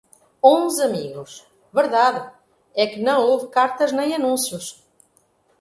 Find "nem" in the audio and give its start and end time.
3.91-4.15